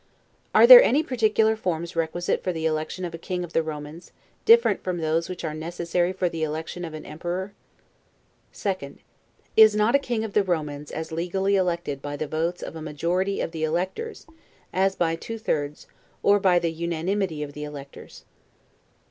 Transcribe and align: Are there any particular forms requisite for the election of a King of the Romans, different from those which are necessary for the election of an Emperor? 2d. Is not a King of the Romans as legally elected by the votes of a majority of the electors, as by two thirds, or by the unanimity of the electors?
Are 0.55 0.65
there 0.65 0.81
any 0.81 1.03
particular 1.03 1.55
forms 1.55 1.95
requisite 1.95 2.43
for 2.43 2.51
the 2.51 2.65
election 2.65 3.05
of 3.05 3.13
a 3.13 3.19
King 3.19 3.43
of 3.43 3.53
the 3.53 3.61
Romans, 3.61 4.11
different 4.45 4.83
from 4.83 4.97
those 4.97 5.29
which 5.29 5.43
are 5.45 5.53
necessary 5.53 6.11
for 6.11 6.27
the 6.27 6.41
election 6.41 6.83
of 6.83 6.95
an 6.95 7.05
Emperor? 7.05 7.53
2d. 8.51 8.97
Is 9.55 9.75
not 9.75 9.93
a 9.93 9.99
King 9.99 10.23
of 10.23 10.33
the 10.33 10.41
Romans 10.41 10.89
as 10.91 11.11
legally 11.11 11.55
elected 11.55 12.01
by 12.01 12.17
the 12.17 12.25
votes 12.25 12.63
of 12.63 12.75
a 12.75 12.81
majority 12.81 13.41
of 13.41 13.51
the 13.51 13.63
electors, 13.63 14.25
as 14.73 14.95
by 14.95 15.15
two 15.15 15.37
thirds, 15.37 15.85
or 16.23 16.39
by 16.39 16.57
the 16.57 16.71
unanimity 16.71 17.43
of 17.43 17.53
the 17.53 17.63
electors? 17.63 18.23